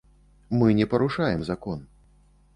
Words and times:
Мы 0.49 0.73
не 0.73 0.85
парушаем 0.85 1.43
закон. 1.43 1.85